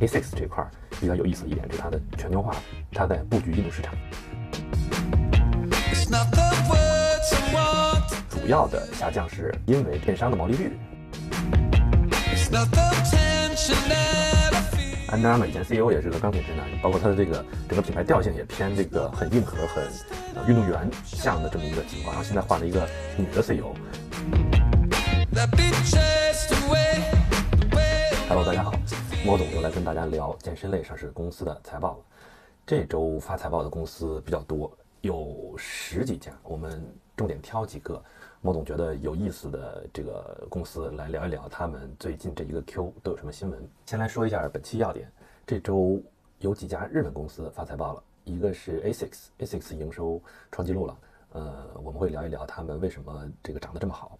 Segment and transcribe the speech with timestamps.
[0.00, 0.66] A6 这块
[0.98, 2.56] 比较有意思的一点就是它的全球化，
[2.92, 3.94] 它在布局印度市场。
[8.30, 10.72] 主要的下降是因为电商的毛利率。
[15.08, 19.84] 安德玛以前 CEO 也是个钢铁直男，包括他的这个整个品牌调性也偏这个很硬核、很
[20.48, 22.14] 运动员像的这么一个情况。
[22.14, 22.88] 然后现在换了一个
[23.18, 23.74] 女的 CEO。
[28.28, 28.72] Hello，大家好，
[29.22, 32.04] 莫总又来跟大家聊健身类上市公司的财报了。
[32.66, 34.70] 这周发财报的公司比较多，
[35.02, 36.82] 有十几家，我们
[37.14, 38.02] 重点挑几个。
[38.40, 43.68] 莫总觉得有意思的这个公司来聊一聊，他们最近这一个 Q 都有什么新闻？
[43.84, 45.12] 先来说一下本期要点。
[45.46, 46.02] 这周
[46.38, 50.18] 有几家日本公司发财报了，一个是 ASICS，ASICS 营收
[50.50, 50.96] 创纪录了。
[51.32, 54.18] 呃，我们会聊一聊他们为什么这个涨得这么好，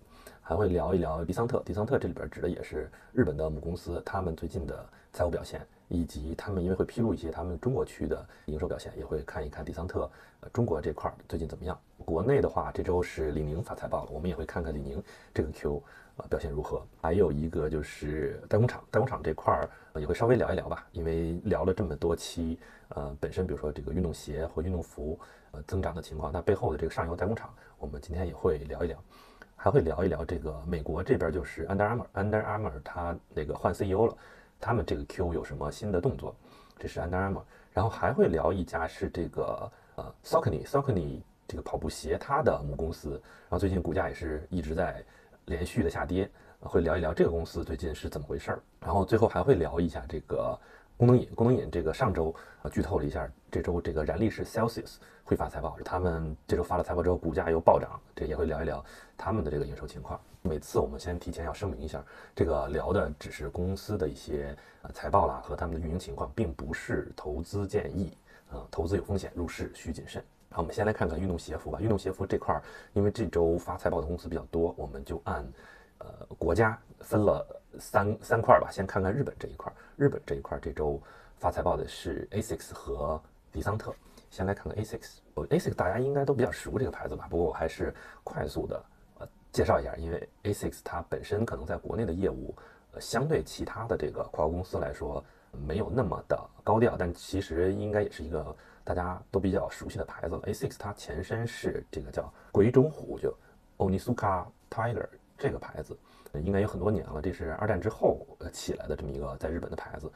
[0.50, 1.62] 还会聊一聊迪桑特。
[1.64, 5.64] 迪桑特这里边指的也是日本的母公司，他们最近的财务表现。
[5.86, 10.08] 以及他们因为会披露一些他们中国区的营收表现，也会看一看迪桑特
[10.40, 11.76] 呃中国这块最近怎么样。
[12.04, 15.02] 国内的话，这周是李宁发财报了，我们也会看看李宁
[15.34, 15.82] 这个 Q
[16.16, 16.82] 呃表现如何。
[17.00, 19.68] 还有一个就是代工厂，代工厂这块儿
[20.00, 22.58] 也会稍微聊一聊吧，因为聊了这么多期，
[22.90, 25.18] 呃，本身比如说这个运动鞋或运动服
[25.52, 28.96] 呃增长的情况，它背后的这个上游代工厂，我们今天也会聊一聊，
[29.62, 34.16] 还会聊一聊这个美国这边就是 Under Armour，Under Armour 它那个换 CEO 了。
[34.58, 36.34] 他们这个 Q 有什么新的动作？
[36.78, 45.04] 这是 Under Armour，然后还会聊一家是这个呃 Saucony，Saucony 这个跑步鞋它的母公司，然后最近股价也是一直在
[45.44, 50.58] 连续的下跌，会聊一聊这个公司最近是怎么回事儿，然后最后还会聊一下这个。
[51.00, 58.84] 功能饮，功能饮这个上周啊剧透了一下，这周这个燃力士 Celsius 会发财报，他们这周发了财报之后，股价又暴涨，这也会聊一聊
[59.16, 60.20] 他们的这个营收情况。
[60.42, 62.04] 每次我们先提前要声明一下，
[62.36, 68.14] 这个聊的只是公司的一些呃财报啦和他们的运营情况，并不是投资建议，
[68.50, 70.22] 啊，投资有风险，入市需谨慎。
[70.50, 71.80] 好，我们先来看看运动鞋服吧。
[71.80, 72.62] 运动鞋服这块儿，
[72.92, 75.50] 因为这周发财报的公司比较多，我们就按
[76.00, 77.46] 呃国家分了。
[77.78, 79.72] 三三块吧，先看看日本这一块。
[79.96, 81.00] 日本这一块这周
[81.38, 83.22] 发财报的是 ASICS 和
[83.52, 83.94] 迪桑特。
[84.28, 87.28] 先来看看 ASICS，ASICS 大家应该都比较熟这个牌子吧？
[87.30, 87.94] 不过我还是
[88.24, 88.84] 快速的
[89.20, 92.52] 呃介绍一下，因为 ASICS 它本身可能在国内的业务，
[92.90, 98.44] 呃相对其他的这个跨国公司来说没有那么的高调，但其实应该也是一个
[98.82, 100.42] 大家都比较熟悉的牌子了。
[100.42, 103.32] ASICS 它前身是这个叫鬼冢虎，就
[103.78, 105.06] Onitsuka Tiger
[105.40, 105.98] 这个牌子。
[106.44, 110.08] 应该有很多年了，这是二战之后呃起来的这么一个在日本的牌子，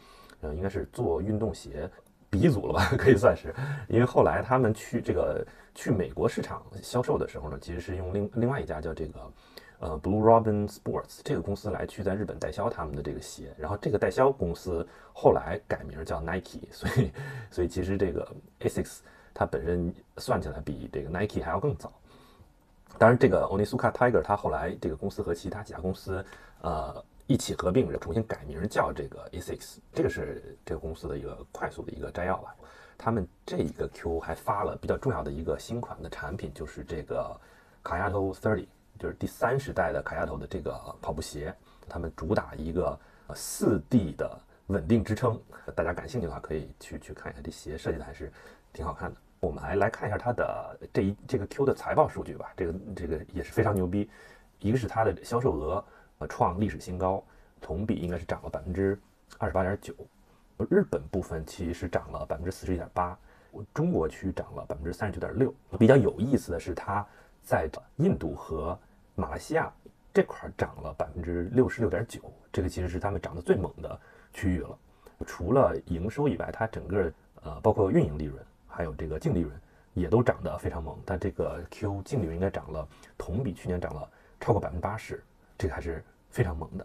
[0.43, 1.91] 呃，应该是做运动鞋
[2.31, 3.53] 鼻祖了吧， 可以算是。
[3.89, 9.33] 因为后来他们去这个去美国市场销售的时候呢，其实是用另另外一家叫这个
[9.81, 17.11] 呃 Blue Robin Sports 这个公司来去在日本代销他们的这个鞋，然后这个代销公司后来改名叫 Nike，所以
[17.51, 18.25] 所以其实这个
[18.61, 18.99] Asics
[19.35, 21.93] 它本身算起来比这个 Nike 还要更早。
[22.99, 26.25] 当然，这个 Onitsuka Tiger 它后来这个公司和其他几家公司，
[26.63, 29.79] 呃，一起合并，重新改名叫这个 Asics。
[29.93, 32.55] 这个是这个公司的一个快速的一个摘要吧。
[32.97, 37.39] 他们这一个 Q 还发了比较重要的一个新款的产品，就是这个
[37.83, 38.67] Kayato Thirty，
[38.99, 40.73] 就是第三十代的 Kayato 的这个
[41.03, 41.55] 跑步鞋。
[41.89, 45.39] 他们主打一个呃四 D 的稳定支撑，
[45.75, 48.33] 大家感兴趣的话可以去去看一下，这鞋设计的还是
[48.73, 49.17] 挺好看的。
[49.45, 54.09] 我们来来看一下它的这一这个 Q 的财报数据吧，这个这个也是非常牛逼。
[54.59, 55.85] 一个是它的销售额
[56.19, 57.23] 呃创历史新高，
[57.61, 58.99] 同比应该是涨了百分之
[59.39, 59.95] 二十八点九。
[60.71, 63.19] 日本部分其实涨了百分之四十一点八，
[63.75, 65.53] 中国区涨了百分之三十九点六。
[65.79, 67.07] 比较有意思的是，它
[67.43, 68.79] 在印度和
[69.15, 69.71] 马来西亚
[70.13, 74.01] 这块涨了百分之六十六点九，这个其实是他们涨得最猛的
[74.33, 74.79] 区域了。
[75.27, 77.13] 除了营收以外，它整个
[77.43, 78.43] 呃包括运营利润。
[78.75, 79.53] 还有这个净利润
[79.95, 82.87] 也都涨得非常猛，但这个 Q 净利润应该涨了，
[83.17, 84.11] 同比去年涨了
[84.41, 85.23] 超过百分之八十，
[85.57, 86.85] 这个还是非常猛的。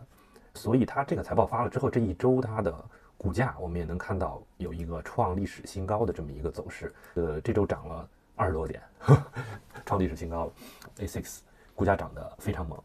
[0.53, 2.73] 所以它这个财报发了之后，这一周它的
[3.17, 6.93] 股价我们也能看到有一个创历史新高的这么一个走势。
[7.15, 8.81] 呃，这周涨了二十多点，
[9.85, 10.53] 创历史新高了。
[10.97, 11.39] A6
[11.73, 12.77] 股价涨得非常猛。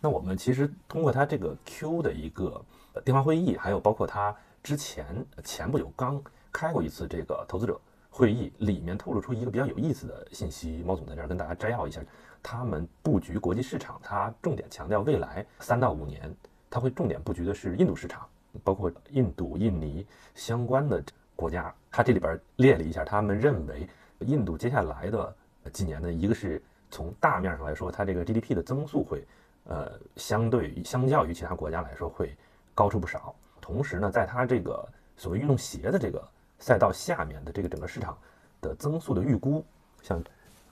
[0.00, 2.62] 那我们其实通过它这个 Q 的一个
[3.04, 6.22] 电话会议，还有包括它之前前不久刚
[6.52, 7.80] 开过一次这个投资者。
[8.14, 11.98] 会议里面透露出一个比较有意思的信息，猫总在这儿跟大家摘要一下。
[12.42, 16.30] 他们布局国际市场，他重点强调未来三到五年，
[16.68, 18.28] 他会重点布局的是印度市场，
[18.62, 21.02] 包括印度、印尼相关的
[21.34, 21.74] 国家。
[21.90, 23.88] 他这里边列了一下，他们认为
[24.18, 25.34] 印度接下来的
[25.72, 29.24] 几年呢，一个是从大面上来说，它这个 GDP 的增速会，
[29.64, 32.36] 呃，相对相较于其他国家来说会
[32.74, 33.34] 高出不少。
[33.60, 34.86] 同时呢，在它这个
[35.16, 36.22] 所谓运动鞋的这个
[36.62, 38.16] 赛道下面的这个整个市场
[38.60, 39.64] 的增速的预估，
[40.00, 40.22] 像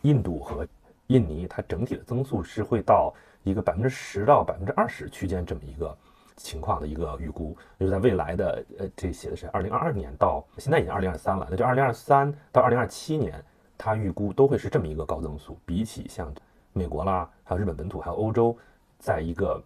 [0.02, 0.66] 印度和
[1.08, 5.94] 印尼，它整体的增速是会到一个百分之十到百分之二十区间这么一个
[6.36, 13.44] 情况的一个预估，就是在未来的呃，这写的是二零二二年到现在已经二零二三了，那就二零二三到二零二七年，
[13.76, 16.32] 它预估都会是这么一个高增速，比起像
[16.72, 18.56] 美国啦，还有日本本土，还有欧洲，
[19.00, 19.60] 在一个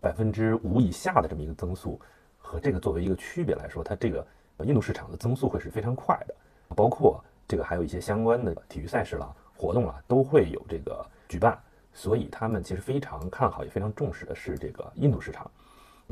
[0.00, 2.00] 百分之五以下的这么一个增速。
[2.42, 4.26] 和这个作为一个区别来说，它这个
[4.64, 6.34] 印度市场的增速会是非常快的，
[6.74, 11.58] 包括这个还有一些相关的体育赛事啦、活动啦，都会有这个举办，
[11.92, 15.50] 所以他们其实非常看好，也非常重视的是这个印度市场。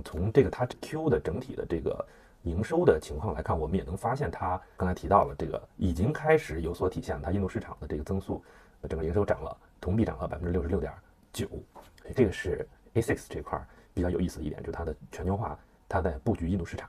[0.04, 2.04] 从这个它 Q 的整体的这个
[2.42, 8.42] 营收的情况来看，我们也能发现，它刚才提到了这个已经开始有所体现，它印度市场的这个增速，
[8.88, 10.92] 整个营收涨了，同比涨了百分之六十六点
[11.32, 11.48] 九，
[12.14, 13.60] 这个是 A6 这块
[13.92, 15.58] 比较有意思的一点，就是它的全球化。
[15.90, 16.86] 它在布局印度市场。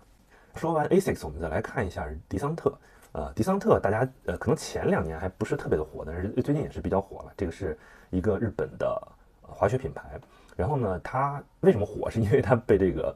[0.60, 2.78] 说完 ASICS，我们再来看一下迪桑特。
[3.14, 7.32] 呃，迪桑特大家呃可能前两年还不是特别的火，但是最近也是比较火了。
[7.38, 7.80] 这个是
[8.10, 9.02] 一个日本的
[9.42, 10.20] 滑雪品牌。
[10.58, 12.12] 然后呢，它为什么火？
[12.12, 13.16] 是因为它被这个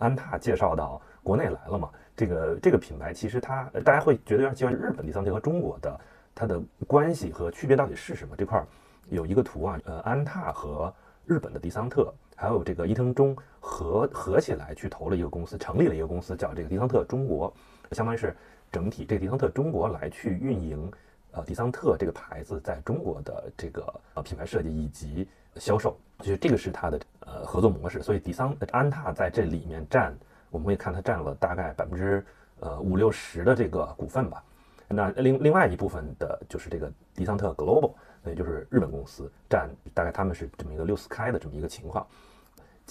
[0.00, 1.88] 安踏介绍到国内来了嘛？
[2.14, 5.98] 这个这个品牌其实它大家会觉得有点奇怪，日本迪桑特和中国的
[6.34, 8.36] 它的关系和区别到底是什么？
[8.36, 8.62] 这块
[9.08, 10.92] 有一个图啊，呃，安踏和
[11.24, 12.12] 日本的迪桑特。
[12.42, 17.54] 还有这个伊藤忠合合起来去投了一个公司，成立了一个公司，叫这个迪桑特中国，
[17.92, 18.34] 相当于是
[18.72, 20.90] 整体这个迪桑特中国来去运营，
[21.30, 28.02] 呃，迪桑特这个牌子在中国的这个呃品牌设计以及销售，就是这个是它的呃合作模式。
[28.02, 30.12] 所以迪桑安踏在这里面占，
[30.50, 32.26] 我们会看它占了大概百分之
[32.58, 34.42] 呃五六十的这个股份吧。
[34.88, 37.92] 那另另外一部分的就是这个迪桑特 Global，
[38.26, 42.04] 也就是日本公司占大概他们是这么一个六四开的这么一个情况。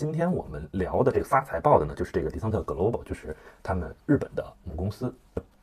[0.02, 5.14] 今天我们聊的这个发财报的呢，就是这个迪桑特 Global，就是他们日本的母公司。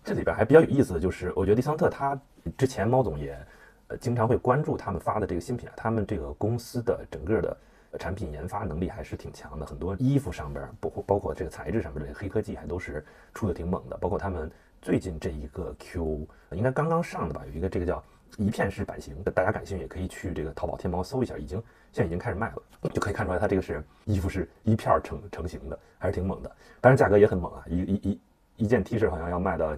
[0.04, 2.16] 这里边还比较有意思的就是，我觉得迪桑特他
[2.56, 3.36] 之前猫总也
[3.88, 7.56] 呃经常会关注他们发的这个新品啊，他们这个公司的整个的
[7.98, 14.48] 产品研发能力还是挺强的，很多衣服上边包括包括这个材质上面的黑科技还都是出的挺猛的，包括他们
[14.80, 18.00] 最近这一个 Q 应该刚刚上的吧，有一个这个叫。
[18.36, 26.50] 一片式版型，大家感兴趣也可以去这个淘宝、天猫搜一下，已经现在已经开始卖了，就可以看出来它这个是衣服是一片成成型的，还是挺猛的。
[26.80, 28.20] 当然价格也很猛啊，一一一
[28.58, 29.76] 一件 T 恤好像要卖到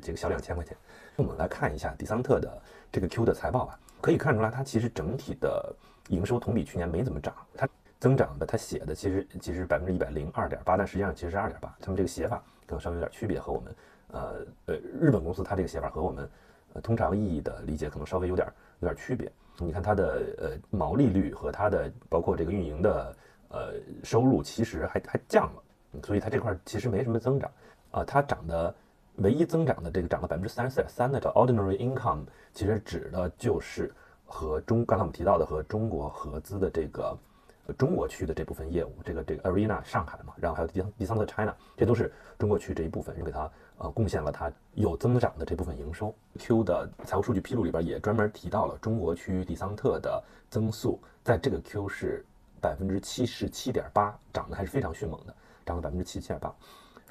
[0.00, 0.76] 这个小两千块钱。
[1.16, 2.62] 我们来看一下迪桑特的
[2.92, 5.74] 这个 Q 的财报吧，可以看出来它其实整体的
[6.08, 7.68] 营收同比去年没怎么涨，它
[7.98, 13.74] 增长的它写的其实其实百分之一百零二点八，但实际上其实是二点八，他们这个写法可能稍微有点区别，和我们
[14.12, 16.28] 呃呃日本公司它这个写法和我们。
[16.80, 18.46] 通常意义的理解可能稍微有点
[18.80, 19.30] 有点区别。
[19.60, 23.16] 你看它的呃毛利率和它的包括这个运营的
[23.48, 25.62] 呃收入，其实还还降了，
[26.04, 27.50] 所以它这块其实没什么增长
[27.90, 28.04] 啊。
[28.04, 28.72] 它涨的
[29.16, 33.92] 唯一增长的这个涨了百分之三十四点三的叫 ordinary income，其实指的就是
[34.24, 37.18] 和中刚才我们提到的和中国合资的这个
[37.76, 43.50] 中国区的这部分业务，这个这个 arena 上海嘛，然后还有第三第三个 China，这都是中国区这一部分，你给它。
[43.78, 46.12] 呃，贡献了它有增长的这部分营收。
[46.36, 52.24] Q 的财务数据披露里边也专门提到了中国区迪桑特的增速，在这个 Q 是
[52.60, 56.52] 百分之七十七点八，涨得还是非常迅猛的，涨了百分之七十七点八。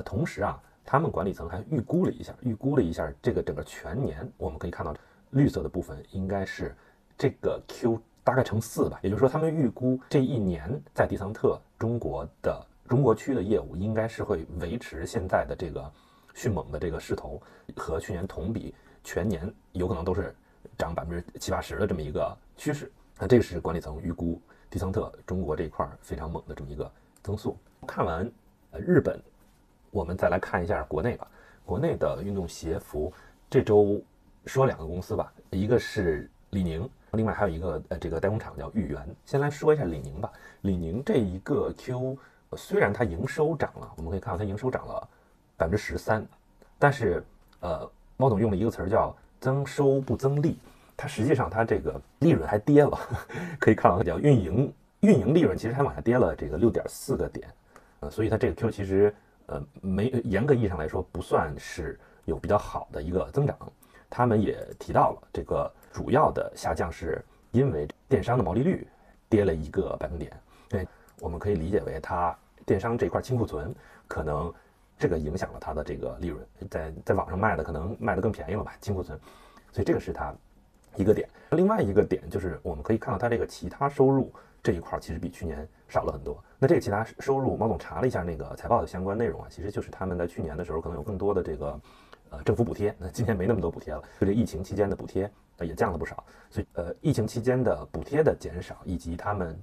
[0.03, 4.93] 同时啊，他们管理层还预估了一下，预估了一下这个整个全年，我们可以看到
[5.29, 6.75] 绿色的部分应该是
[7.17, 15.89] 这个 Q 大概乘四吧，也就是说他们预估这一年在迪桑特中国的中国区的业务应该是会维持现在的这个。
[16.37, 17.41] 迅猛的这个势头
[17.75, 18.71] 和去年同比
[19.03, 20.35] 全年有可能都是
[20.77, 22.91] 涨百分之七八十的这么一个趋势。
[23.17, 24.39] 那这个是管理层预估
[24.69, 26.89] 迪桑特中国这一块非常猛的这么一个
[27.23, 27.57] 增速。
[27.87, 28.31] 看完
[28.69, 29.19] 呃日本，
[29.89, 31.27] 我们再来看一下国内吧。
[31.65, 33.11] 国内的运动鞋服
[33.49, 33.99] 这周
[34.45, 39.15] 说两个公司吧，一个是李宁，另外还有一个呃这个代工厂叫豫园。
[39.25, 40.31] 先来说一下李宁吧。
[40.61, 42.15] 李宁这一个 Q
[42.55, 45.09] 虽然它营收涨了，我们可以看到它营收涨了。
[45.57, 46.23] 百分之十三，
[46.77, 47.23] 但是，
[47.61, 50.55] 呃，猫总用了一个词儿叫“增收不增利”，
[50.95, 52.97] 它实际上它这个利润还跌了，
[53.59, 57.49] 可以看到它叫运营运营利润其实还往下跌了这个六点四个点，
[58.01, 59.13] 呃，所以它这个 Q 其实
[59.47, 63.57] 呃没严格意义上来说不算是有比较好的一个增长。
[64.11, 68.87] 他们也提到了这个主要的下降是因为电商的毛利率
[69.27, 70.31] 跌了一个百分点，
[70.69, 70.87] 对，
[71.19, 73.73] 我们可以理解为它电商这块清库存
[74.07, 74.53] 可能。
[74.97, 79.19] 这个影响了它的这个利润，在在网上卖的可能卖的更便宜了吧，清库存，
[79.71, 80.33] 所以这个是它
[80.95, 81.29] 一个点。
[81.51, 86.43] 另外一个点就是我们可以看到它这个其他收入这一块其实比去年少了很多。
[86.59, 91.79] 那这个其他收入，毛总查了一下那个财报的相关内容啊，其实就是他们在去年的时候可能有更多的这个
[92.31, 96.23] 呃政府补贴，那今年没那么多补贴了，就这疫情期间的补贴也降了不少。
[96.49, 99.57] 所以呃，疫情期间的补贴的减少，以及他们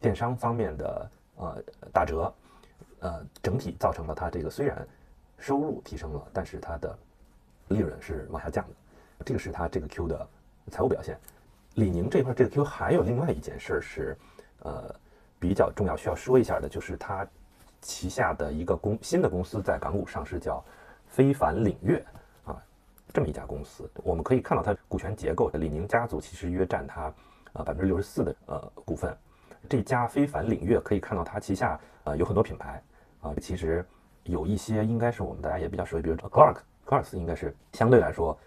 [0.00, 1.62] 电商方面的呃
[1.92, 2.32] 打折，
[3.02, 4.86] 呃，整体造成了它这个虽然
[5.38, 6.96] 收入提升了，但是它的
[7.68, 8.74] 利润是往下降的。
[9.24, 10.28] 这个是它这个 Q 的
[10.70, 11.18] 财务表现。
[11.74, 14.16] 李宁这块这个 Q 还有另外一件事儿是，
[14.60, 14.94] 呃，
[15.40, 17.26] 比较重要需要说一下的，就是它
[17.80, 20.64] 旗下的一个公新的公司在港股上市，叫
[21.08, 22.04] 非凡领悦
[22.44, 22.62] 啊，
[23.12, 27.12] 这么一家公司，我们可以看到它股权结构，李宁家族其实约占它
[27.54, 29.16] 呃百分之六十四的呃股份。
[29.68, 32.82] 这家非凡领悦可以看到它旗下呃有很多品牌
[33.22, 33.82] 啊，其实
[34.24, 38.38] 有一些应该是我们大家也比较熟悉，比如 Clark Clark 应该是相对来说。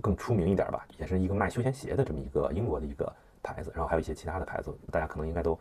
[0.00, 5.60] 更出名一点吧，也是一个卖休闲鞋的这么一个英国的一个牌子，然后还有一些其他的牌子，大家可能应该都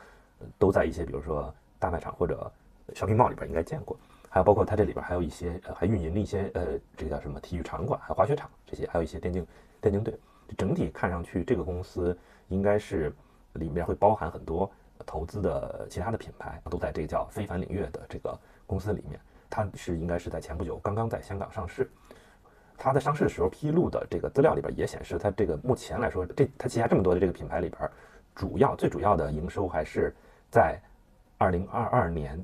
[0.57, 2.51] 都在一些比如说大卖场或者
[2.95, 3.95] shopping mall 里边应该见过，
[4.27, 9.45] 还有包括它这里边还有一些呃还运营了一些呃这个叫什么体育场馆，还有滑雪场这些，还有一些电竞
[9.79, 10.17] 电竞队，
[10.57, 12.17] 整体看上去这个公司
[12.47, 13.13] 应该是
[13.53, 14.71] 里面会包含很多
[15.05, 21.89] 投资的其他的品牌，都在这个叫非凡领域的这个公司里面，它是应该是在前不久刚刚在香港上市。
[22.77, 27.87] 它在上市的时候披露的这个资料里边也显示，它这个目前来说，这它旗下这么多的这个品牌里边，
[28.33, 30.11] 主要最主要的营收还是
[30.49, 30.79] 在
[31.37, 32.43] 二零二二年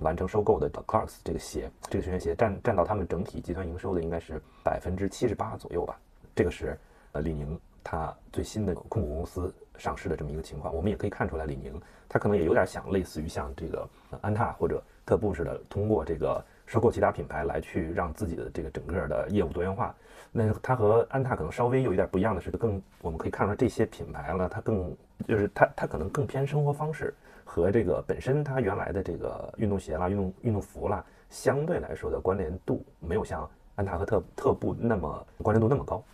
[0.00, 5.98] 完成收购的 Clarks 这个鞋，这个休闲鞋占占到他们整体集团营收的应该是百分之七十八左右吧。
[6.34, 6.78] 这个是
[7.12, 10.74] 呃李宁它最新的控股公司上市的这么一个情况。
[10.74, 13.88] 我们也可以看出来，李宁它可能也有点想类似于像这个
[14.20, 16.44] 安踏或者特步似的，通过这个。
[16.68, 19.94] 收购其他品牌来去让自己的这个整个的业务多元化，
[20.30, 24.94] 那它和安踏可能稍微有一点不一样的是，更我们可以看到这些品牌呢，它更
[25.26, 36.04] 就是它它可能更偏生活方式和这个本身它原来的这个运动鞋啦、运动运动服啦，相对来说的关联度没有像安踏和特特步那么关联度那么高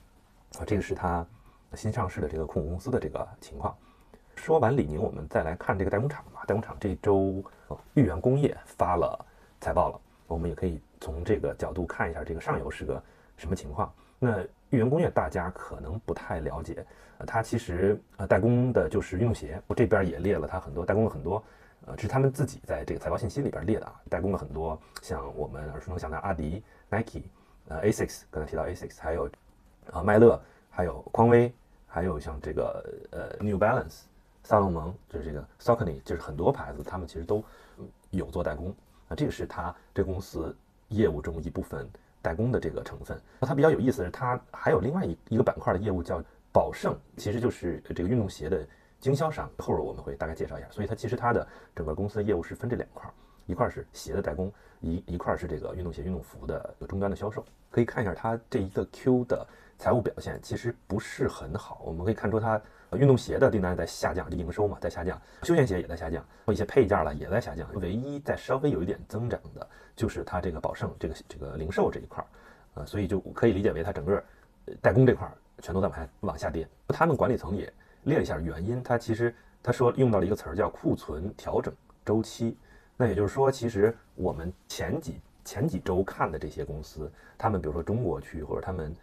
[0.56, 0.62] 啊。
[0.64, 1.26] 这个是它
[1.75, 3.76] 新上市的这个控股公司的这个情况。
[4.37, 6.43] 说完李宁，我们再来看这个代工厂吧。
[6.47, 7.43] 代工厂这周
[7.95, 9.26] 豫园工业发了
[9.61, 10.00] 财报了。
[10.26, 13.00] 我们也可以从这个角度看一下这个上游是个
[13.37, 13.93] 什么情况。
[14.19, 16.85] 那豫园工业大家可能不太了解，
[17.19, 19.61] 呃，它其实呃代工的就是运动鞋。
[19.66, 21.45] 我这边也列了它很多代工了很多，
[21.87, 27.23] 呃，这是他们自己在这个财报信息里边列的啊，代工了很多像我们耳熟能详的阿迪、Nike，
[27.69, 29.31] 呃，Asics，刚才提到 Asics，还有
[29.93, 30.40] 啊麦乐，
[30.71, 31.54] 还有匡威，
[31.95, 34.01] 还有像这个呃 New Balance、
[34.43, 37.41] 萨洛蒙，就是这个 Saucony，就是很多牌子，他们其实都
[38.11, 38.75] 有做代工。
[39.09, 40.53] 那这个是它这公司
[40.89, 41.89] 业务中一部分
[42.21, 43.17] 代工的这个成分。
[43.39, 46.21] 那它比较有意思的是，它还有另外一一个板块的业务叫
[46.51, 48.67] 宝盛，其实就是这个运动鞋的
[48.99, 49.49] 经销商。
[49.59, 50.67] 后边我们会大概介绍一下。
[50.73, 51.47] 所以它其实它的
[51.77, 53.09] 整个公司的业务是分这两块，
[53.47, 57.47] 一块是鞋的代工，一一块是这个运动鞋、运动服的终端的销售。
[57.71, 59.47] 可以看一下它这一个 Q 的
[59.78, 61.83] 财务表现，其实不是很好。
[61.85, 62.61] 我们可以看出它。
[62.97, 67.69] 运动鞋的订单在下降，这营收嘛在下降，休闲鞋也在下降，一些配件了也在下降。
[67.81, 72.26] 唯一在稍微有一点增长的，就是它这个宝盛这个这个零售这一块儿，
[72.75, 74.23] 呃，所以就可以理解为它整个
[74.81, 76.69] 代工这块儿全都在往下往下跌。
[76.87, 77.73] 他们管理层也
[78.04, 82.57] 列了一下原因，他其实他说用到了一个词儿叫库存调整周期。
[82.97, 88.95] 那也就是说，其实我们前几前几周看的这些公司，他们比如说中国区或者他们。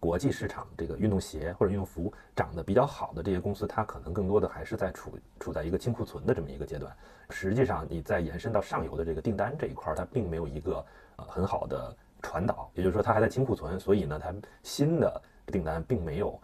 [0.00, 6.94] 国际市场这个运动鞋或者运动服涨得比较好的这些公司，它可能更多的还是在处处在一个清库存的这么一个阶段。
[7.30, 10.84] 实际上，你在延伸到上游的这个订单这一块，它并没有一个
[11.16, 16.40] 呃很好的传导，也就是说，它还在清库存，所以呢，它新的订单并没有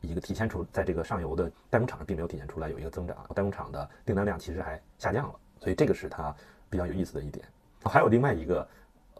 [0.00, 6.34] 一个体现出在这个上游的代工厂上并没有体现出来有一个增长，代工厂的订单量其实还下降了，所以这个是它
[6.68, 7.44] 比较有意思的一点。
[7.84, 8.66] 还有另外一个，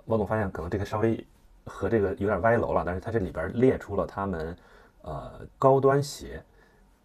[0.06, 1.24] 王总发现可能这个稍微。
[1.66, 4.56] 和这个有点歪楼了，但是它这里边列出了他们，
[5.02, 6.42] 呃，高端鞋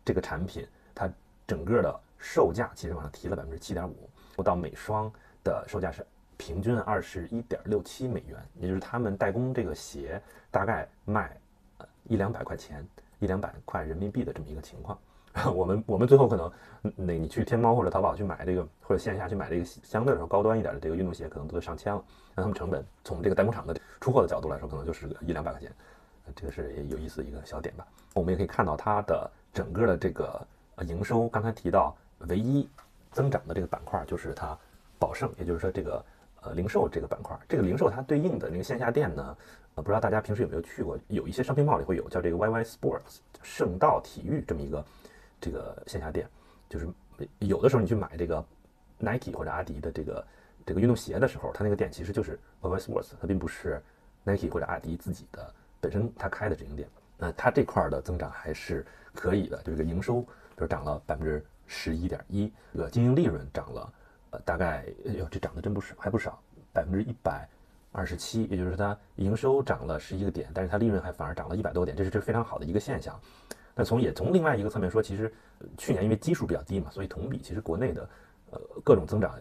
[0.04, 1.10] 这个产品，它
[1.48, 4.10] 整个的售价其实往上提了百分之七点五，
[4.44, 5.12] 到每双
[5.44, 6.06] 的售价是
[6.38, 11.38] 平均二十一点六七美元，也就是他们代工这个鞋大概卖
[11.78, 12.86] 呃一两百块钱，
[13.20, 14.98] 一两百块人民币的这么一个情况。
[15.54, 16.52] 我们我们最后可能，
[16.96, 22.04] 那你去天猫或者淘宝去买这个，或者线下去买这个相对来说高端一点的这个运动鞋，可能都得上千了。
[22.36, 25.72] 那他们成本从这个代工厂的出货的角度来说，可能就是个一两百块钱。
[26.36, 27.86] 这个是有意思的一个小点吧。
[28.14, 30.46] 我们也可以看到它的整个的这个
[30.88, 31.96] 营收，刚才提到
[32.28, 32.68] 唯一
[33.12, 34.58] 增长的这个板块就是它
[34.98, 36.04] 宝盛，也就是说这个
[36.42, 37.38] 呃零售这个板块。
[37.48, 39.38] 这个零售它对应的那个线下店呢，
[39.76, 40.98] 呃不知道大家平时有没有去过？
[41.08, 44.84] 有一些商品报里会有叫这个 YY Sports 圣道体育这么一个。
[45.39, 46.27] 这个线下店
[46.67, 46.88] 就是
[47.39, 48.43] 有的时候你去买这个
[49.00, 50.25] Nike 或者阿迪的这个
[50.65, 53.81] 这个运动鞋的时候，它那个店其实就是 a v i Sports，它并不是
[54.24, 56.88] Nike 或者阿迪自己的本身它开的直营店。
[57.17, 63.93] 那它这块儿的增长还是可以的，就这个营收就涨了百分之十一点一，这个经营利润涨了
[64.31, 66.41] 呃大概，哎呦这涨得真不少，还不少，
[66.72, 67.46] 百分之一百
[67.91, 73.19] 二十七，也就是它营收涨了十一个点，但是它利润还反而涨了一百多个点，这是这非常好的一个现象。
[73.80, 75.34] 那从也从另外一个侧面说，其实
[75.78, 78.10] 去年因为基数比较低嘛，所以同比其实国内的
[78.52, 79.34] 呃各种增长，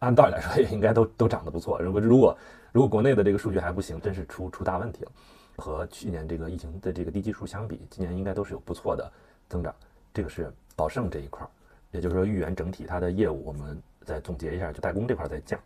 [0.00, 1.80] 按道理来说也应该都都涨得不错。
[1.80, 2.38] 如果如果
[2.72, 5.12] 如果国内的这个数据还不行，真是出出大问题了。
[5.56, 9.10] 和去年这个疫情的这个低基数相比，今年应该都是有不错的
[9.48, 9.74] 增长。
[10.12, 11.48] 这个是宝盛这一块儿，
[11.92, 15.58] 也就是说豫园整体它的业务，我们再总结一下，就代工这块在降，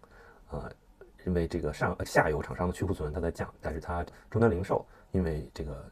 [0.50, 0.70] 呃，
[1.26, 5.84] 因为这个上下游厂商的去库存它在降，但是它终端零售因为这个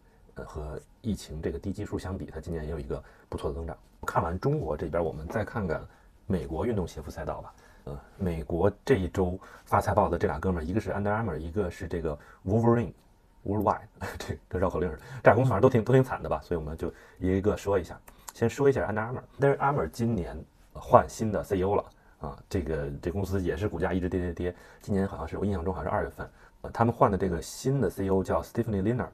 [0.45, 3.77] 和疫情这个低基数相比，它今年也有一个不错的增长。
[4.07, 5.81] 看完中国这边，我们再看看
[6.27, 7.55] 美国运动鞋服赛道吧。
[7.85, 12.93] 呃，美国这一周发财报的这俩哥们儿，一个是 Under Armour，一个是这个 Wolverine。
[13.47, 13.87] Worldwide，
[14.19, 17.99] 这跟绕口令似的，这俩公司反正都挺都挺惨的吧，所以我们就一个一个说一下。
[18.35, 19.23] 先说一下 Under Armour。
[19.41, 20.37] Under Armour 今年
[20.75, 21.85] 换新的 CEO 了
[22.21, 24.57] 啊，这个这公司也是股价一直跌跌跌。
[24.83, 26.29] 今年好像是我印象中好像是二月份，
[26.63, 29.07] 呃他们换的这个新的 CEO 叫 Stephanie Liner，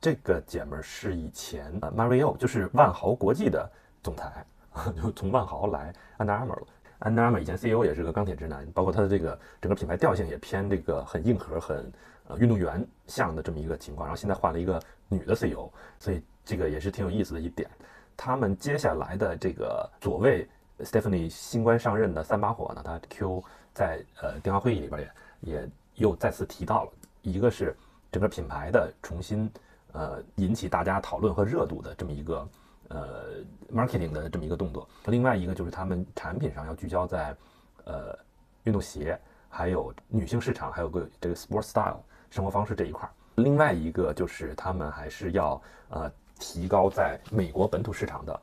[0.00, 3.70] 这个姐们儿是以前 Mario 就是万豪国际的
[4.02, 4.44] 总裁，
[4.96, 6.66] 就从万豪来 Under Armour 了。
[7.00, 11.92] Under Armour 以前 CEO 也是个钢铁直男，包括他的这个整个品牌调性也偏这个很硬核很
[12.28, 12.38] 呃。
[12.38, 17.68] 运动员像的这么一个情况，然后现在换了一个女的 CEO，所以这个也是挺有意思的一点。
[18.16, 20.48] 他们接下来的这个所谓
[20.80, 25.00] Stephanie 新官上任的三把火呢，他 Q 在呃电话会议里边
[25.40, 26.92] 也也又再次提到了，
[27.22, 27.74] 一个是
[28.12, 29.50] 整个品牌的重新
[29.92, 32.48] 呃引起大家讨论和热度的这么一个
[32.88, 33.24] 呃
[33.72, 37.36] marketing 的这么一个动作，另外一个就是他们产品上要聚焦在
[37.84, 38.18] 呃
[38.64, 39.18] 运动鞋，
[39.48, 42.00] 还有女性市场，还有个这个 sport style。
[42.30, 48.40] 生活方式这一块，另外一个就是他们还是要呃提高在美国本土市场的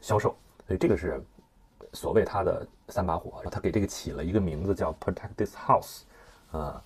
[0.00, 0.34] 销售，
[0.66, 1.22] 所以这个是
[1.92, 3.40] 所谓它的三把火。
[3.48, 6.00] 他给这个起了一个名字叫 Protect This House，
[6.50, 6.82] 呃，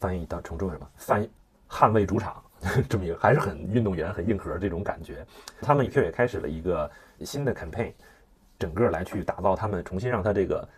[0.00, 0.90] 翻译到成中文什么？
[0.96, 1.30] 翻译
[1.70, 2.42] 捍卫主场
[2.88, 5.26] 这么一个，还是很运动员很硬核这种感觉。
[5.60, 7.92] 他们 Q 也开始了一个新的 campaign，
[8.58, 10.68] 整个来去打造他们重新让它这个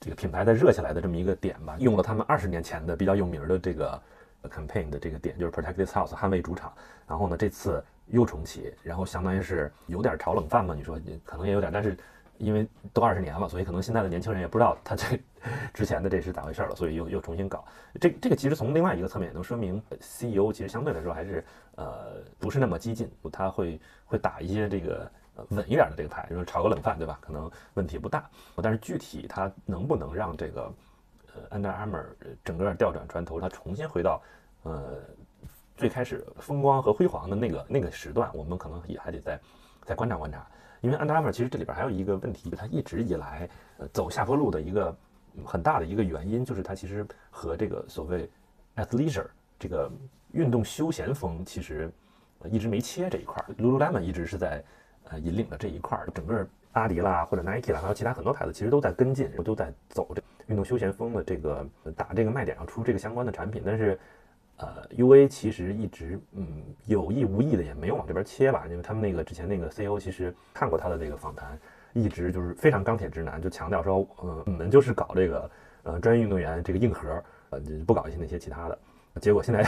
[0.00, 1.76] 这个品牌再热起来的这么一个点吧。
[1.78, 4.00] 用了他们二十年前的比较有名的这个。
[4.48, 6.72] campaign 的这个点就是 protect this house 捍卫主场，
[7.08, 10.74] 然后呢这次又重启，然后相当于是有点炒冷饭嘛？
[10.74, 11.94] 你说可能也有点，但是
[12.38, 15.20] 因为都二十年了，所以可能现在的年轻人也不知道他这
[15.74, 17.64] 之前的这是咋回事了，所以又又重新搞。
[18.00, 21.44] 这这个其实从另外一个侧面也能说明 CEO 其实相对来说还是
[21.76, 25.10] 呃不是那么激进，他会会打一些这个
[25.50, 27.18] 稳一点的这个牌，就是炒个冷饭对吧？
[27.20, 28.28] 可能问题不大，
[28.62, 30.72] 但是具体他能不能让这个
[31.34, 32.04] 呃？Under Armour
[32.44, 34.22] 整个调转船头，它重新回到
[34.62, 34.98] 呃
[35.76, 39.40] 最开始风光和辉煌的那个那个时段，我们可能也还得再
[39.84, 40.46] 再观察观察。
[40.80, 44.96] 因为 Under Armour 其实这里边还有一个问题，它一直以来呃走下坡路的一个
[45.44, 48.28] 很大的一个原因，就是它其实和这个所谓
[48.76, 49.26] Athleisure
[49.58, 49.90] 这个
[50.32, 51.90] 运动休闲风其实
[52.44, 53.44] 一直没切这一块。
[53.58, 54.64] Lululemon 一直是在
[55.04, 60.22] 呃引领的这一块，整个阿迪啦或者 Nike 啦，还有其他很多牌子其实都在跟进，都在走这。
[60.46, 64.00] 运动休闲风的这个打这个卖点上出这个相关的产品，但是，
[64.58, 71.58] 呃，UA 其实一直嗯有意无意的也没有往这边切吧，因为他们那个之前那个 CEO 其实看过他的这个访谈，
[71.92, 75.50] 一直就是非常钢铁直男，就强调说，呃，我们就是搞这个
[75.84, 78.78] 呃专业运动员这个硬核，呃，不搞一些那些其他的。
[79.20, 79.64] 结果现在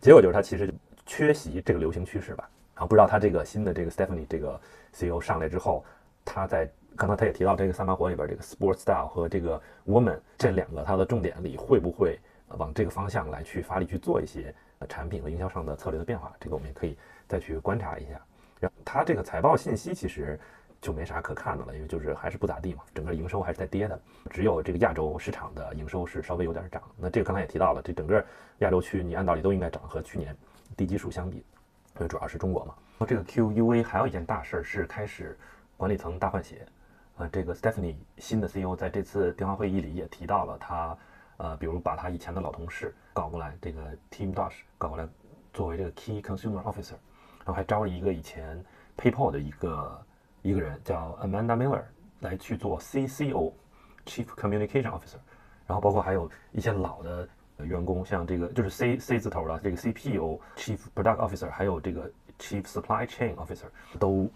[0.00, 0.72] 结果就是他其实
[1.06, 2.48] 缺席这个流行趋势吧。
[2.74, 4.60] 然后不知道他这个新的这个 Stephanie 这个
[4.92, 5.84] CEO 上来之后，
[6.24, 6.70] 他在。
[6.96, 12.18] 刚才他也提到这个三把火里边这个 sport style 和这个 woman 这两个它的重点里会不会
[12.58, 14.54] 往这个方向来去发力去做一些
[14.88, 16.32] 产品和营销上的策略的变化？
[16.40, 16.96] 这个我们也可以
[17.28, 18.20] 再去观察一下。
[18.58, 20.38] 然后它这个财报信息其实
[20.80, 26.82] 就没啥可看的了，因为就是还是不咋地嘛，整个营收还是在跌的，只有这个亚洲市场的营收是稍微有点涨。
[26.96, 28.24] 那这个刚才也提到了，这整个
[28.58, 30.36] 亚洲区你按道理都应该涨，和去年
[30.76, 31.38] 低基数相比，
[31.96, 32.74] 因为主要是中国嘛。
[33.06, 35.38] 这个 QUV 还有一件大事儿是开始
[35.76, 36.66] 管理层大换血。
[37.16, 40.96] 呃，这个 Stephanie 新的 CEO 在这次电话会议里也提到了他，
[41.42, 45.08] 呃，比如把他以前的老同事搞过来，这个 Tim Dosh 搞过来
[45.54, 46.96] 作为这个 Key Consumer Officer，
[47.38, 48.62] 然后还招了一个以前
[48.98, 50.06] PayPal 的一个
[50.42, 51.82] 一个人叫 Amanda Miller
[52.20, 53.52] 来去做 CCO
[54.04, 55.16] Chief Communication Officer，
[55.66, 57.26] 然后包括还有一些老的
[57.58, 63.66] 员工，像这个就是 C C 字头的这个 CPO Chief Product Officer，还有这个 Chief Supply Chain Officer
[63.98, 64.30] 都。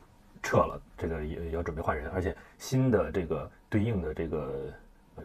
[0.46, 4.70] 撤了，这个也要准备换人，而且新的这个对应的这个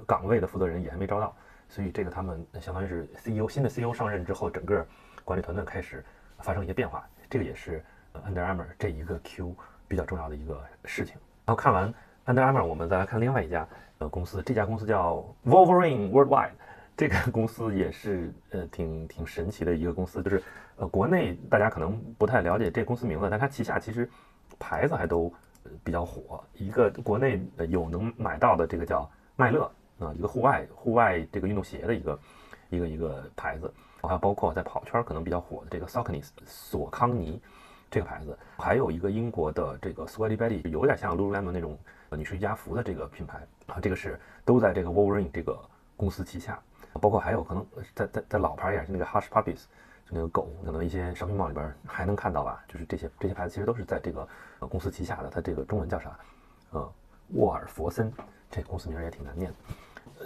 [0.07, 1.35] 岗位的负责人也还没招到，
[1.69, 4.85] 所以这个他们相当于是 CEO 新的 CEO 上任之后，整个
[5.23, 6.03] 管理团队开始
[6.39, 7.81] 发生一些变化，这个也是
[8.13, 9.55] Under Armour 这一个 Q
[9.87, 11.15] 比较重要的一个事情。
[11.45, 11.93] 然后看完
[12.25, 13.67] Under Armour，我们再来看另外一家
[13.99, 16.51] 呃公司，这家公司叫 Wolverine Worldwide。
[16.97, 20.43] 这个公司也是呃挺挺神奇的一个公司，就是
[20.75, 24.09] 呃国内大家可能不太了解这公司名字，但它旗下其实
[24.59, 25.31] 牌子还都
[25.63, 26.43] 呃比较火。
[26.55, 32.19] 一个国内有能买到的这个叫耐乐啊，一个户外户外这个运动鞋的一个
[32.69, 37.41] 一个一个牌子，还有包括在跑圈可能比较火的这个 Saucony 索康尼
[37.91, 41.77] 这个牌子，还有一个英国的这个 Sweaty Betty，有点像 Lululemon 那种
[42.11, 45.59] 女士瑜伽服的这个品牌啊，这个是都在这个 Wolverine 这个
[45.95, 46.59] 公司旗下。
[46.99, 49.65] 包括还有可能在在在老牌也是那个 Hush Puppies，
[50.05, 52.65] 就那个狗，可能一些商品帽里边还能看到吧。
[52.67, 54.27] 就是这些这些牌子其实都是在这个
[54.61, 55.29] 公司旗下的。
[55.29, 56.19] 它这个中文叫啥？
[56.71, 56.93] 呃，
[57.35, 58.11] 沃尔佛森，
[58.49, 59.57] 这公司名也挺难念的。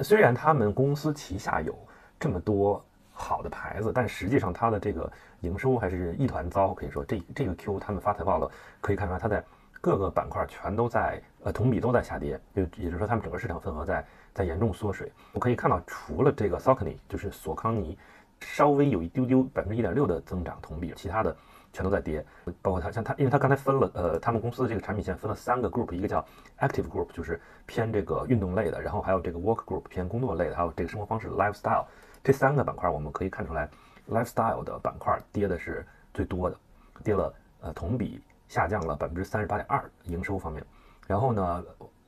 [0.01, 1.77] 虽然他们公司旗下有
[2.19, 6.73] 这么多好的牌子，但实际上它的这个营收还是一团糟。
[6.73, 8.49] 可以说这这个 Q 他们发财报了，
[8.81, 9.43] 可以看出来它在
[9.81, 14.05] 各个板块全都在呃同比都在下跌，就也就是说他们整个市场份额在。
[14.35, 17.95] 在严重缩水，我可以看到，除了这个 Saucony，就是索康尼，
[18.39, 21.37] 稍微有一丢丢百分之一点六的增长同比，其他的
[21.73, 22.25] 全都在跌。
[22.61, 26.25] 包括它，像它，因为它刚才分了，呃，他们公司的这个产品线分了三个 group，一个叫
[26.59, 31.85] Active Group，就是偏这个运动类的，然后还有这个 Work Group，偏工作类的，还有这个生活方式 Lifestyle，
[32.23, 33.69] 这三个板块我们可以看出来
[34.09, 36.57] ，Lifestyle 的板块跌的是最多的，
[37.03, 40.65] 跌了，呃，同比下降了百分之三十八点二营收方面。
[41.05, 41.63] 然后呢，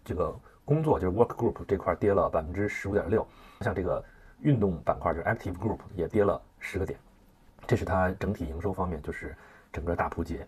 [0.06, 0.34] 这个。
[0.66, 3.24] 工作就是 work group 这块跌了百分之十五点六，
[3.62, 4.04] 像这个
[4.42, 6.98] 运动板块就是 active group 也跌了十个点，
[7.68, 9.38] 这是它整体营收方面就是
[9.76, 10.48] 整个大扑街。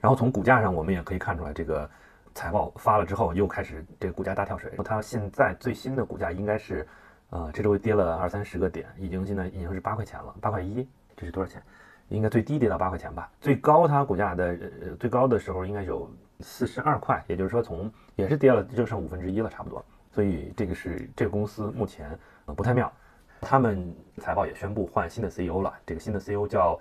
[0.00, 1.88] 然后从股价上我们也可以看出来，这个
[2.34, 4.70] 财报发了之后又开始这个股价大跳水。
[4.84, 6.86] 它现在最新的股价应该是，
[7.30, 10.86] 呃，这周跌了二三十个点，已经现在已经是八块钱了，八块一，
[11.16, 11.62] 这是多少钱？
[12.08, 13.30] 应该最低跌到八块钱吧？
[13.40, 16.08] 最高它股价的呃最高的时候应该有。
[16.40, 19.82] 四十二块，也就是说从也是跌了，就剩五分之一了，差不多。
[20.12, 22.10] 所以这个是这个公司目前
[22.44, 22.92] 呃不太妙。
[23.40, 26.78] 他们财报也宣布换新的 CEO 了，这个新的 CEO 叫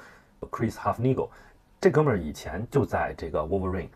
[0.52, 1.30] Chris Hufnagel，
[1.86, 3.90] 这哥们儿以前就在这个 Wolverine，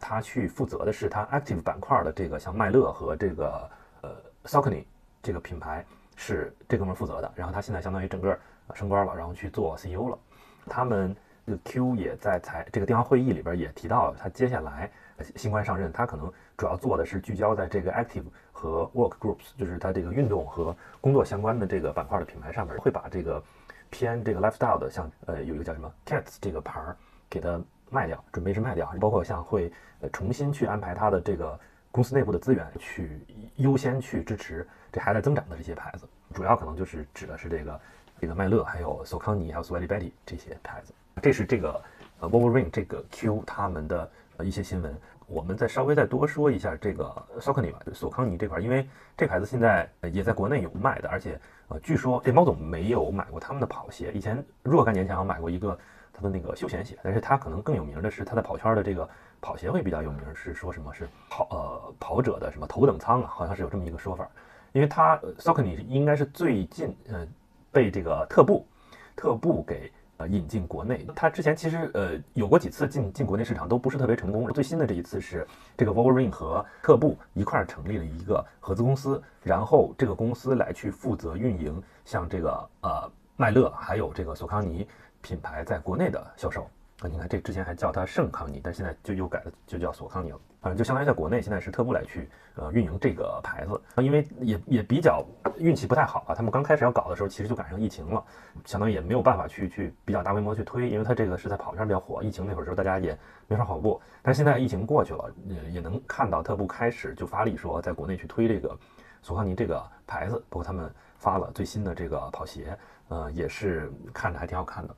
[0.00, 4.10] 他去负责的是他 Active 板块的这个像麦乐和这个呃
[4.46, 4.84] Saucony
[5.22, 7.32] 这个品牌是这哥们儿负责的。
[7.36, 8.36] 然后他现在相当于整个
[8.74, 10.18] 升官了，然后去做 CEO 了。
[10.66, 11.14] 他们
[11.46, 14.90] 这个 Q 也在财这个电话会议里边也提到了，他接下来。
[15.36, 23.40] 新官上任，他可能主要做的是聚焦在这个 active 和 work groups，就是他这个运动和工作相关的这个板块的品牌上面，会把这个
[23.88, 26.96] 偏这个 lifestyle 的，像呃有一个叫什么 cats 这个牌儿
[27.28, 27.60] 给它
[27.90, 31.58] 卖掉，准备是卖掉，包括像会呃重新去安排它的这个
[31.90, 33.20] 公司内部的资源，去
[33.56, 37.80] 优先去支持这还在增长的这些牌子，主要可能就是指的是这个
[38.20, 41.82] 这个麦乐，还有索康尼，还有 Sweaty Betty 这些牌子，这是这个
[42.20, 44.10] 呃 Wolverine 这个 Q 他们的。
[44.38, 44.94] 呃，一些新闻，
[45.28, 47.04] 我们再稍微再多说一下这个
[47.40, 48.86] Saucony 吧，索康尼这块，因为
[49.16, 55.78] 这牌子现在也在国内有卖的，而且呃，据说这猫总没有买过他们的跑鞋，以前若干年前我买过一个
[56.16, 59.06] 他的那个休闲鞋，但是他可能更有名的是他在跑圈的这个
[59.40, 64.26] 跑鞋会比较有名，是说什么是跑呃跑者的什么头等舱啊，好像是有这么一个说法，
[64.72, 67.26] 因为他 Saucony 应该是最近呃
[67.70, 68.66] 被这个特步
[69.14, 69.92] 特步给。
[70.18, 74.50] 呃，引进国内，它之前其实呃有过几次进进国内市场，都不是特别成功。
[74.50, 84.88] 最新的这一次是这个 Wolverine 和特步一块儿成立了一个合资公司，然后这个公司来去负责运营像这个呃麦乐还有这个索康尼
[85.26, 86.70] 品牌在国内的销售。
[87.00, 90.38] 啊，你看这之前还叫它圣康尼，但现在就又改了，就叫索康尼了。
[90.62, 95.22] 反正就相当于在国内现在是特步来去呃运营这个牌子，因为也也比较
[95.58, 96.34] 运气不太好啊。
[96.34, 98.24] 他们刚开始要搞的时候，其实就赶上疫情了，
[98.64, 102.22] 相当于也没有办法去去比较大规模去推，因为它这个是在跑圈比较火。
[102.22, 108.74] 疫情那会儿时候大家也没法跑步，但现在疫情过去了，也也能看到特步开始就发力说在国内去推这个
[109.20, 112.76] 索康尼这个牌子，包括他们发了最新的这个跑鞋。
[113.08, 114.96] 呃，也是看着还挺好看的，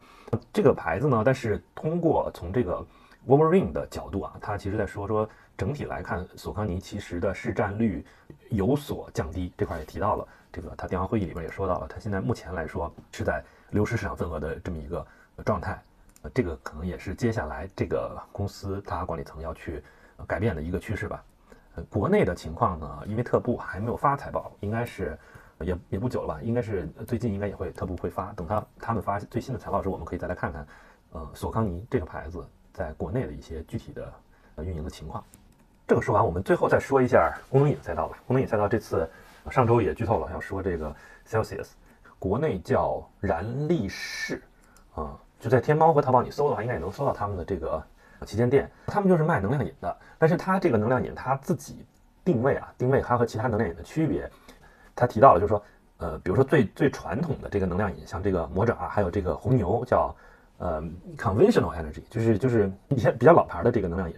[0.50, 2.82] 这个牌子呢，但是通过从这个
[3.26, 8.02] Wolverine 的角度啊，它其实在说说整体来看，索康尼其实的市占率
[8.48, 15.06] 有所降低，这块也提到了，这个他电话会议里边也说到了，他现在目前来说是在流失市场份额的这么一个
[15.44, 15.78] 状态，
[16.22, 19.82] 呃，这个可能也是接下来这个公司它管理层要去
[20.26, 21.22] 改变的一个趋势吧。
[21.74, 25.18] 呃，国内的情况呢，因为特步还没有发财报，应该是。
[25.60, 30.66] 也也不久了吧，应该是最近应该也会特步会发，等他他们发最新的财报的时候，我们可以再来看看，
[31.12, 34.12] 呃，索康尼这个牌子在国内的一些具体的
[34.54, 35.22] 呃运营的情况。
[35.86, 38.18] 这个说完，我们最后再说一下功能隐赛道吧。
[38.26, 39.08] 功能饮赛道这次
[39.50, 40.94] 上周也剧透了，要说这个
[41.26, 41.70] Celsius，
[42.18, 44.42] 国内叫燃力士
[44.94, 47.82] 啊，就在天猫和淘宝你搜的话，应该也能搜到他们的这个
[48.26, 48.70] 旗舰店。
[48.86, 51.84] 他们就是卖能量饮的，但是它这个能量饮它自己
[52.22, 54.30] 定位啊，定位它和其他能量饮的区别，
[54.98, 55.62] 他提到了就是说，
[55.98, 60.14] 呃，比如说最最传统的这个能量饮，像这个魔爪还有这个红牛叫
[60.58, 60.82] 呃
[61.16, 64.16] conventional energy，就是就是一些比较老牌的这个能量饮。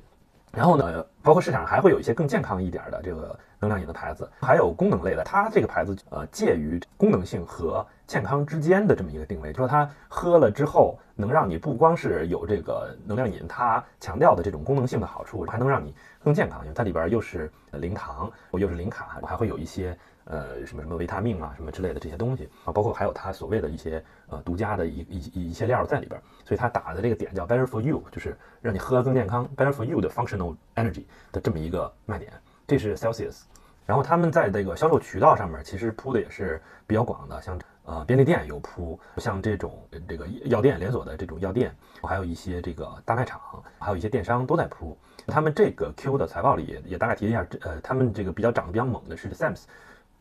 [0.53, 5.23] 然后呢，包括市场上还会有一些更健康一点的这个能量饮的牌子，还有功能类的。
[5.23, 19.97] 它这个牌子呃介于功能性和健康之间的这么一个定位，就说它喝了之后能让你不光是有这个能量饮它强调的这种功能性的好处，还能让你更健康，因为它里边又是零糖，又是零卡，还会有一些。
[20.31, 32.33] 呃，什么什么维他命啊，什么之类的这些东西啊，包括还有它所谓的一些呃独家的一一一些料在里边，所以它打的这个点叫 better for you，就是让你喝更健康，better for you 的 functional energy 的这么一个卖点，
[32.65, 33.41] 这是 Celsius。
[33.87, 43.41] 然后他们在这个销售渠道上面其实铺的也是比较广的，像呃便利店有铺，像这种这个药店连锁的这种药店，还有一些这个大卖场，
[43.81, 44.97] 还有一些电商都在铺。
[45.27, 49.65] 他们这个 Q 的财报里也也大概提了一下，呃，他们这个比较涨得比较猛的是 Sam's。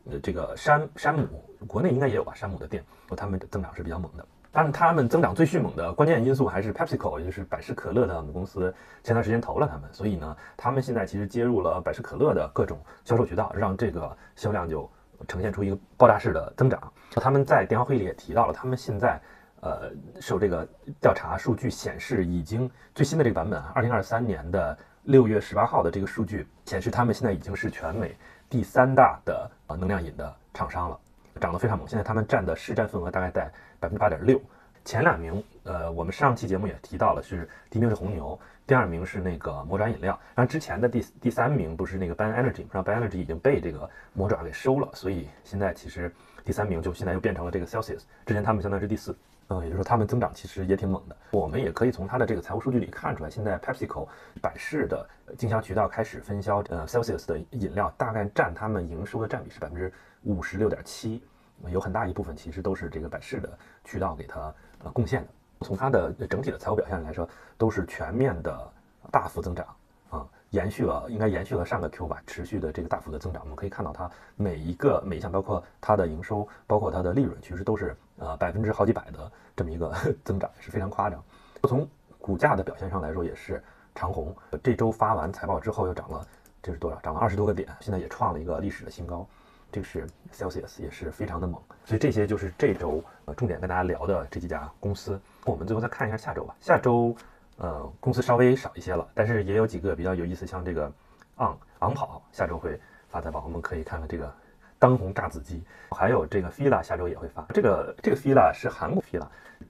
[0.08, 1.26] 呃，这个山山姆
[1.66, 2.32] 国内应该也有吧？
[2.34, 2.84] 山姆的店，
[3.16, 4.26] 他们的增长是比较猛的。
[4.52, 14.90] 但是他们增长最迅猛的关键因素还是 PepsiCo，也就是百事可乐的母公司，前段时间投了他们，所以呢，他们现在其实接入了百事可乐的各种销售渠道，让这个销量就
[15.28, 16.92] 呈现出一个爆炸式的增长。
[17.12, 19.20] 他们在电话会议里也提到了，他们现在
[19.60, 20.66] 呃受这个
[21.00, 28.16] 调查数据显示，已经最新的这个版本，二零二三年的六月十八号的这个数据显示，他们现在已经是全美。
[28.50, 30.98] 第三大的呃能量饮的厂商了，
[31.40, 31.86] 涨得非常猛。
[31.86, 34.38] 现在他们占的市占份额大概在百分之八点六。
[34.84, 38.36] 前两名，呃，我们上期节目也提到了，是第一名是红牛，
[38.66, 40.18] 第二名是那个魔爪饮料。
[40.34, 46.12] 然后之前的第第三名不是那个 Ban Energy，然后 Ban Energy 已经被这个魔爪给收了，所以现在其实
[46.44, 48.02] 第三名就现在又变成了这个 Celsius。
[48.26, 49.16] 之前他们相当于是第四。
[49.52, 51.16] 嗯，也就是说，他们增长其实也挺猛的。
[51.32, 54.06] 我们也可以从它的这个财务数据里看出来，现在 PepsiCo
[54.40, 55.04] 百事的
[55.36, 61.20] 经销渠道开始分销呃 Celsius 的饮料，大概占他们营收的占比是百分之五十六点七，
[61.68, 65.28] 有很大一部分其实都是这个百事的渠道给它呃贡献的。
[65.62, 68.72] 从它的整体的财务表现来说，都是全面的
[69.10, 69.66] 大幅增长
[70.10, 70.26] 啊。
[70.50, 73.42] 延续了，应该延续了上个 Q 吧，持续的这个大幅的增长。
[73.42, 79.92] 我们可以看到它每一个每一项，包括它的营收，包括它的利润，其实都是呃百分之好几百的这么一个
[80.24, 81.20] 增长，是非常夸张。
[81.64, 81.86] 从
[82.20, 83.60] 股价的表现上来说，也是
[83.94, 84.32] 长红。
[84.62, 86.24] 这周发完财报之后，又涨了，
[86.62, 86.96] 这是多少？
[87.00, 89.26] 涨了二十多个点，现在也创了一个历史的新高。
[89.72, 91.60] 这个是 Celsius，也是非常的猛。
[91.84, 95.20] 所以这些就是这周呃重点跟大家聊的这几家公司。
[95.44, 96.54] 我们最后再看一下下周吧。
[96.60, 97.16] 下周。
[97.62, 100.90] 呃，公司稍微少一些了，但是也有几个比较有意思，像这个
[101.36, 102.80] 昂昂跑下周会
[103.10, 104.32] 发财报，我们可以看看这个
[104.80, 107.46] 当红炸子鸡，还有这个 Fila 下周也会发。
[107.54, 109.26] 这个这个 Fila 是韩国 Fila，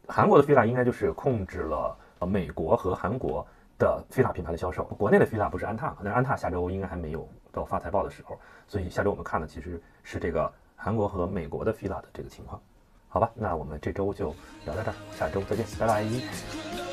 [0.06, 3.46] 韩国的 Fila 应该就是控制了美国和韩国
[3.76, 12.58] 的 Fila 品牌的销售，国内的 Fila 不是安踏，但是安踏下周应该还没有到发财报的时候，所以下周我们看的其实是这个韩国和美国的 Fila 的这个情况。
[13.08, 14.32] 好吧，那我们这周就
[14.64, 16.89] 聊到这儿，下周再见，拜拜。